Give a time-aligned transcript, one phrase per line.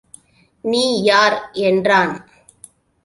[0.63, 2.13] நீ யார் என்றான்.